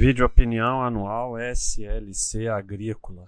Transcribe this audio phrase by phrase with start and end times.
[0.00, 3.24] Vídeo opinião anual SLC Agrícola.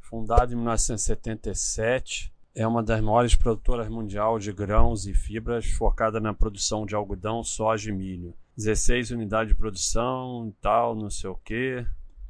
[0.00, 6.32] Fundado em 1977, é uma das maiores produtoras mundial de grãos e fibras, focada na
[6.32, 8.34] produção de algodão, soja e milho.
[8.56, 11.84] 16 unidades de produção, tal, não sei o que,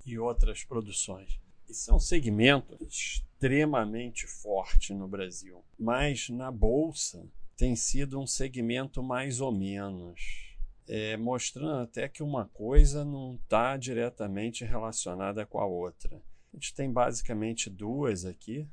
[0.05, 1.39] e outras produções.
[1.69, 7.25] Isso é um segmento extremamente forte no Brasil, mas na bolsa
[7.57, 10.48] tem sido um segmento mais ou menos
[10.89, 16.16] é, mostrando até que uma coisa não está diretamente relacionada com a outra.
[16.52, 18.66] A gente tem basicamente duas aqui.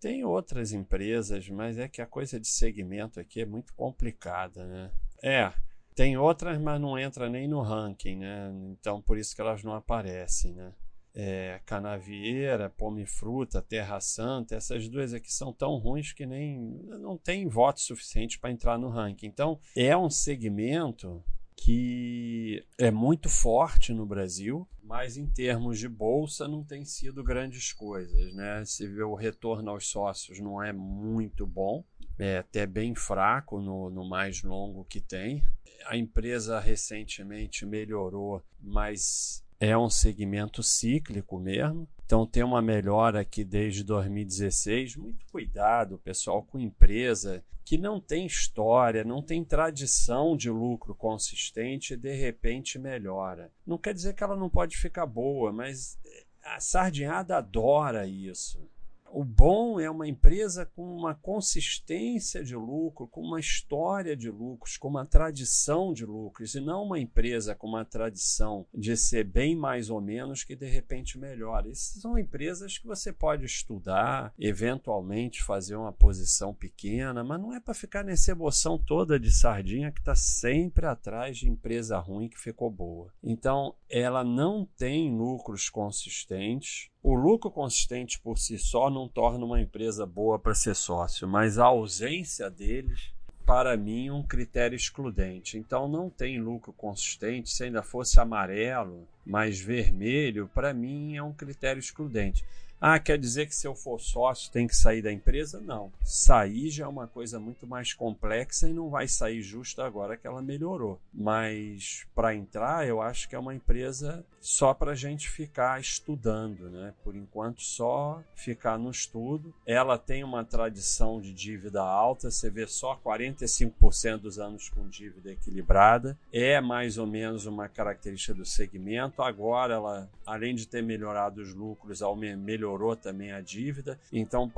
[0.00, 4.90] Tem outras empresas, mas é que a coisa de segmento aqui é muito complicada, né?
[5.22, 5.52] É,
[5.94, 8.50] tem outras, mas não entra nem no ranking, né?
[8.70, 10.72] Então por isso que elas não aparecem, né?
[11.12, 16.56] É, Canavieira, Pomifruta, Terra Santa, essas duas aqui são tão ruins que nem
[17.00, 19.26] não tem voto suficiente para entrar no ranking.
[19.26, 21.22] Então é um segmento
[21.62, 27.70] que é muito forte no Brasil, mas em termos de bolsa não tem sido grandes
[27.70, 28.64] coisas, né?
[28.64, 31.84] Se vê o retorno aos sócios não é muito bom,
[32.18, 35.44] é até bem fraco no, no mais longo que tem.
[35.84, 41.86] A empresa recentemente melhorou, mas é um segmento cíclico mesmo.
[42.04, 44.96] Então tem uma melhora aqui desde 2016.
[44.96, 51.92] Muito cuidado, pessoal, com empresa que não tem história, não tem tradição de lucro consistente
[51.92, 53.52] e de repente melhora.
[53.64, 55.96] Não quer dizer que ela não pode ficar boa, mas
[56.42, 58.66] a sardinhada adora isso.
[59.12, 64.76] O bom é uma empresa com uma consistência de lucro, com uma história de lucros,
[64.76, 69.56] com uma tradição de lucros, e não uma empresa com uma tradição de ser bem
[69.56, 71.68] mais ou menos que de repente melhora.
[71.68, 77.58] Essas são empresas que você pode estudar, eventualmente fazer uma posição pequena, mas não é
[77.58, 82.38] para ficar nessa emoção toda de sardinha que está sempre atrás de empresa ruim que
[82.38, 83.12] ficou boa.
[83.24, 89.60] Então, ela não tem lucros consistentes o lucro consistente por si só não torna uma
[89.60, 93.12] empresa boa para ser sócio, mas a ausência deles,
[93.46, 95.56] para mim, é um critério excludente.
[95.56, 97.50] Então, não tem lucro consistente.
[97.50, 102.44] Se ainda fosse amarelo, mais vermelho, para mim é um critério excludente.
[102.80, 105.60] Ah, quer dizer que se eu for sócio tem que sair da empresa?
[105.60, 105.92] Não.
[106.02, 110.26] Sair já é uma coisa muito mais complexa e não vai sair justo agora que
[110.26, 110.98] ela melhorou.
[111.12, 116.70] Mas para entrar, eu acho que é uma empresa só para a gente ficar estudando,
[116.70, 116.94] né?
[117.04, 119.52] Por enquanto, só ficar no estudo.
[119.66, 125.32] Ela tem uma tradição de dívida alta, você vê só 45% dos anos com dívida
[125.32, 126.18] equilibrada.
[126.32, 129.09] É mais ou menos uma característica do segmento.
[129.18, 132.00] Agora, ela, além de ter melhorado os lucros,
[132.38, 133.98] melhorou também a dívida.
[134.12, 134.50] Então,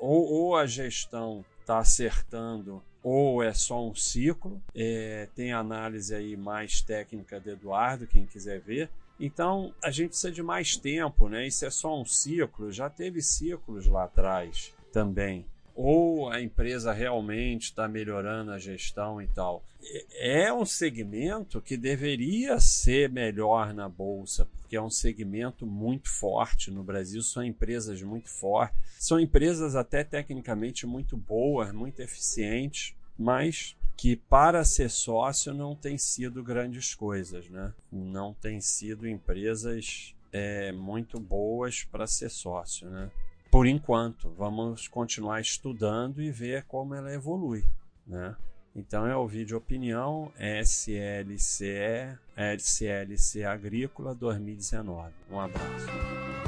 [0.00, 4.60] ou, ou a gestão está acertando ou é só um ciclo.
[4.74, 8.90] É, tem análise aí mais técnica do Eduardo, quem quiser ver.
[9.18, 11.46] Então a gente precisa de mais tempo, né?
[11.46, 15.46] Isso é só um ciclo, já teve ciclos lá atrás também
[15.82, 19.64] ou a empresa realmente está melhorando a gestão e tal.
[20.18, 26.70] É um segmento que deveria ser melhor na bolsa, porque é um segmento muito forte
[26.70, 33.74] no Brasil, são empresas muito fortes, são empresas até tecnicamente muito boas, muito eficientes, mas
[33.96, 37.72] que para ser sócio não tem sido grandes coisas, né?
[37.90, 43.10] Não tem sido empresas é, muito boas para ser sócio, né?
[43.50, 44.30] Por enquanto.
[44.38, 47.64] Vamos continuar estudando e ver como ela evolui,
[48.06, 48.36] né?
[48.74, 55.12] Então é o vídeo opinião SLCE SLC Agrícola 2019.
[55.30, 56.39] Um abraço.